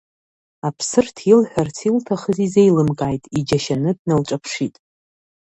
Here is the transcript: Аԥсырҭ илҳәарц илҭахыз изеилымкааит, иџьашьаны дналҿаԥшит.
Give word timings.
Аԥсырҭ 0.67 1.17
илҳәарц 1.31 1.77
илҭахыз 1.87 2.37
изеилымкааит, 2.45 3.23
иџьашьаны 3.37 3.91
дналҿаԥшит. 3.97 4.75